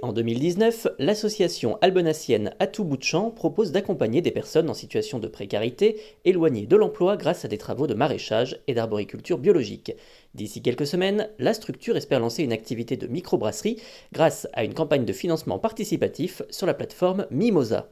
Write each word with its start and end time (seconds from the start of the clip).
En 0.00 0.14
2019, 0.14 0.88
l'association 0.98 1.76
albenacienne 1.82 2.54
À 2.60 2.66
tout 2.66 2.82
bout 2.82 2.96
de 2.96 3.02
champ 3.02 3.30
propose 3.30 3.72
d'accompagner 3.72 4.22
des 4.22 4.30
personnes 4.30 4.70
en 4.70 4.74
situation 4.74 5.18
de 5.18 5.28
précarité 5.28 6.00
éloignées 6.24 6.66
de 6.66 6.76
l'emploi 6.76 7.18
grâce 7.18 7.44
à 7.44 7.48
des 7.48 7.58
travaux 7.58 7.86
de 7.86 7.92
maraîchage 7.92 8.58
et 8.68 8.74
d'arboriculture 8.74 9.36
biologique. 9.36 9.92
D'ici 10.34 10.62
quelques 10.62 10.86
semaines, 10.86 11.28
la 11.38 11.52
structure 11.52 11.96
espère 11.96 12.20
lancer 12.20 12.42
une 12.42 12.54
activité 12.54 12.96
de 12.96 13.06
microbrasserie 13.06 13.78
grâce 14.12 14.48
à 14.54 14.64
une 14.64 14.72
campagne 14.72 15.04
de 15.04 15.12
financement 15.12 15.58
participatif 15.58 16.40
sur 16.48 16.66
la 16.66 16.74
plateforme 16.74 17.26
Mimosa. 17.30 17.90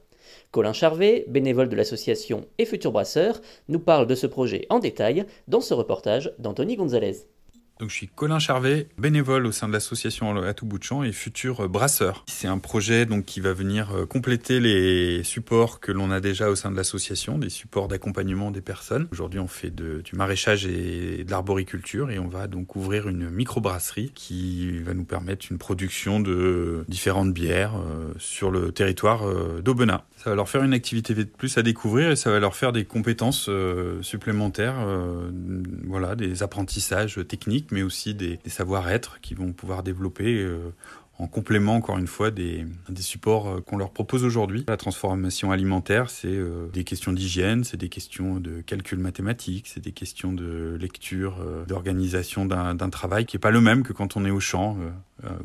Colin 0.53 0.73
Charvet, 0.73 1.27
bénévole 1.29 1.69
de 1.69 1.77
l'association 1.77 2.47
et 2.57 2.65
futur 2.65 2.93
brasseur, 2.93 3.43
nous 3.69 3.81
parle 3.81 4.07
de 4.07 4.15
ce 4.15 4.27
projet 4.27 4.65
en 4.71 4.79
détail 4.79 5.27
dans 5.49 5.61
ce 5.61 5.75
reportage 5.75 6.33
d'Anthony 6.39 6.77
Gonzalez. 6.77 7.27
Donc, 7.81 7.91
je 7.91 7.97
suis 7.97 8.07
Colin 8.07 8.39
Charvet, 8.39 8.87
bénévole 8.99 9.47
au 9.47 9.53
sein 9.53 9.67
de 9.67 9.73
l'association 9.73 10.41
à 10.41 10.55
tout 10.55 10.65
bout 10.65 10.79
de 10.79 10.85
champ 10.85 11.03
et 11.03 11.11
futur 11.11 11.69
brasseur. 11.69 12.25
C'est 12.29 12.47
un 12.47 12.59
projet 12.59 13.05
donc 13.05 13.25
qui 13.25 13.41
va 13.41 13.53
venir 13.53 13.91
euh, 13.93 14.07
compléter 14.07 14.61
les 14.61 15.25
supports 15.25 15.81
que 15.81 15.91
l'on 15.91 16.13
a 16.13 16.21
déjà 16.21 16.51
au 16.51 16.55
sein 16.55 16.71
de 16.71 16.77
l'association, 16.77 17.37
des 17.37 17.49
supports 17.49 17.89
d'accompagnement 17.89 18.53
des 18.53 18.61
personnes. 18.61 19.09
Aujourd'hui, 19.11 19.41
on 19.41 19.49
fait 19.49 19.71
du 19.71 20.03
maraîchage 20.13 20.67
et 20.67 21.25
de 21.25 21.31
l'arboriculture 21.31 22.13
et 22.13 22.21
on 22.21 22.29
va 22.29 22.47
donc 22.47 22.77
ouvrir 22.77 23.09
une 23.09 23.29
microbrasserie 23.29 24.13
qui 24.15 24.79
va 24.79 24.95
nous 24.95 25.05
permettre 25.05 25.47
une 25.51 25.59
production 25.59 26.21
de 26.21 26.85
différentes 26.87 27.33
bières 27.33 27.75
euh, 27.75 28.13
sur 28.19 28.53
le 28.53 28.71
territoire 28.71 29.29
euh, 29.29 29.61
d'Aubenas. 29.63 30.05
Ça 30.17 30.31
va 30.31 30.37
leur 30.37 30.49
faire 30.49 30.63
une 30.63 30.75
activité 30.75 31.13
de 31.13 31.25
plus 31.25 31.59
à 31.59 31.63
découvrir 31.63 32.13
et 32.13 32.17
ça 32.17 32.31
va 32.31 32.39
leur 32.39 32.55
faire 32.55 32.73
des 32.73 32.85
compétences 32.85 33.51
supplémentaires, 34.01 34.77
voilà, 35.87 36.15
des 36.15 36.43
apprentissages 36.43 37.21
techniques 37.29 37.64
mais 37.71 37.83
aussi 37.83 38.15
des, 38.15 38.39
savoir-être 38.47 39.21
qui 39.21 39.35
vont 39.35 39.53
pouvoir 39.53 39.83
développer 39.83 40.37
euh, 40.37 40.71
en 41.19 41.27
complément, 41.27 41.77
encore 41.77 41.99
une 41.99 42.07
fois, 42.07 42.31
des, 42.31 42.67
supports 42.97 43.49
euh, 43.49 43.61
qu'on 43.61 43.77
leur 43.77 43.91
propose 43.91 44.25
aujourd'hui. 44.25 44.65
La 44.69 44.77
transformation 44.77 45.53
alimentaire, 45.53 46.11
c'est 46.11 46.29
euh, 46.29 46.69
des 46.73 46.85
questions 46.85 47.13
d'hygiène, 47.13 47.65
c'est 47.65 47.77
des 47.77 47.89
questions 47.89 48.41
de 48.41 48.61
calcul 48.61 48.99
mathématique, 48.99 49.69
c'est 49.69 49.83
des 49.83 49.93
questions 49.93 50.33
de 50.33 50.77
lecture, 50.81 51.37
d'organisation 51.67 52.47
d'un 52.47 52.91
travail 52.91 53.27
qui 53.27 53.37
n'est 53.37 53.41
pas 53.41 53.51
le 53.51 53.61
même 53.61 53.83
que 53.83 53.93
quand 53.93 54.17
on 54.17 54.25
est 54.25 54.31
au 54.31 54.41
champ 54.41 54.77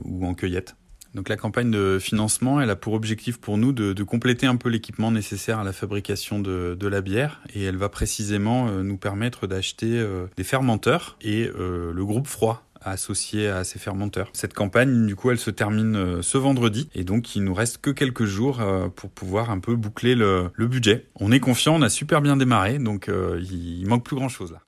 ou 0.03 0.25
en 0.25 0.34
cueillette. 0.34 0.75
Donc 1.16 1.30
la 1.30 1.38
campagne 1.38 1.72
de 1.72 1.98
financement, 2.00 2.62
elle 2.62 2.70
a 2.70 2.76
pour 2.76 2.94
objectif 2.94 3.40
pour 3.40 3.58
nous 3.58 3.72
de, 3.74 4.04
compléter 4.04 4.48
un 4.48 4.56
peu 4.56 4.70
l'équipement 4.70 5.12
nécessaire 5.12 5.60
à 5.60 5.64
la 5.64 5.74
fabrication 5.74 6.40
de, 6.40 6.88
la 6.90 7.02
bière 7.02 7.42
et 7.54 7.64
elle 7.64 7.78
va 7.78 7.90
précisément 7.90 8.68
euh, 8.68 8.82
nous 8.82 8.98
permettre 8.98 9.46
d'acheter 9.46 10.00
euh, 10.00 10.26
des 10.38 10.44
fermenteurs 10.44 11.18
et 11.22 11.48
euh, 11.48 11.94
le 11.94 12.06
groupe 12.06 12.26
froid 12.26 12.64
associé 12.82 13.48
à 13.48 13.64
ces 13.64 13.78
fermenteurs. 13.78 14.30
Cette 14.34 14.54
campagne, 14.54 15.06
du 15.06 15.16
coup, 15.16 15.30
elle 15.30 15.38
se 15.38 15.52
termine 15.52 16.24
ce 16.24 16.38
vendredi 16.38 16.90
et 16.96 17.04
donc 17.04 17.36
il 17.36 17.44
nous 17.44 17.53
reste 17.53 17.80
que 17.80 17.90
quelques 17.90 18.24
jours 18.24 18.62
pour 18.96 19.09
pouvoir 19.09 19.52
un 19.52 19.59
peu 19.59 19.75
boucler 19.75 20.16
le, 20.16 20.50
budget. 20.58 21.06
On 21.19 21.31
est 21.31 21.42
confiant, 21.42 21.75
on 21.75 21.81
a 21.81 21.90
super 21.90 22.22
bien 22.22 22.38
démarré, 22.38 22.80
donc 22.80 23.09
il, 23.09 23.81
il 23.81 23.86
manque 23.86 24.06
plus 24.06 24.16
grand 24.16 24.30
chose 24.30 24.53
là. 24.53 24.62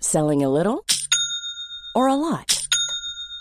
Selling 0.00 0.44
a 0.44 0.48
little 0.48 0.80
or 1.94 2.08
a 2.08 2.16
lot? 2.16 2.53